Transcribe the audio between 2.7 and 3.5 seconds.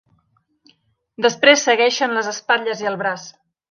i el braç.